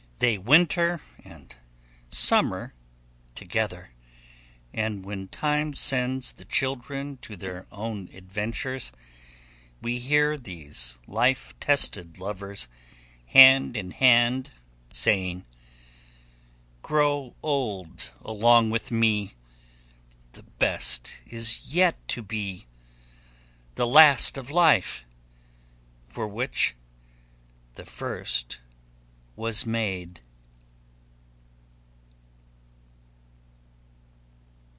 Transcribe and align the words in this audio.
They 0.19 0.37
winter 0.37 1.01
and 1.25 1.55
summer 2.11 2.75
together, 3.33 3.89
and 4.71 5.03
when 5.03 5.27
time 5.29 5.73
sends 5.73 6.33
the 6.33 6.45
children 6.45 7.17
to 7.23 7.35
their 7.35 7.65
own 7.71 8.07
adventures, 8.13 8.91
we 9.81 9.97
hear 9.97 10.37
these 10.37 10.93
life 11.07 11.55
tested 11.59 12.19
lovers, 12.19 12.67
hand 13.29 13.75
in 13.75 13.89
hand, 13.89 14.51
saying: 14.93 15.43
"Grow 16.83 17.35
old 17.41 18.11
along 18.23 18.69
with 18.69 18.91
me! 18.91 19.33
The 20.33 20.43
best 20.43 21.17
is 21.25 21.65
yet 21.65 21.97
to 22.09 22.21
be, 22.21 22.67
The 23.73 23.87
last 23.87 24.37
of 24.37 24.51
life, 24.51 25.03
for 26.07 26.27
which 26.27 26.75
the 27.73 27.85
first 27.85 28.59
was 29.33 29.65
made." 29.65 30.19